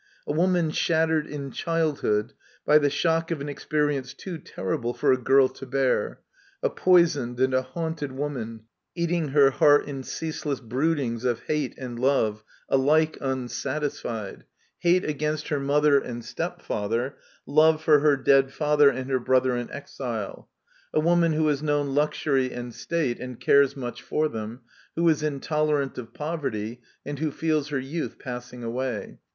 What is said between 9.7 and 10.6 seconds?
in ceaseless